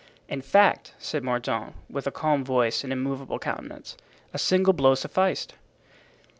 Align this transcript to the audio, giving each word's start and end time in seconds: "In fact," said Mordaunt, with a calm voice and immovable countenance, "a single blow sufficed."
"In 0.27 0.41
fact," 0.41 0.95
said 0.97 1.23
Mordaunt, 1.23 1.75
with 1.87 2.07
a 2.07 2.11
calm 2.11 2.43
voice 2.43 2.83
and 2.83 2.91
immovable 2.91 3.37
countenance, 3.37 3.95
"a 4.33 4.39
single 4.39 4.73
blow 4.73 4.95
sufficed." 4.95 5.53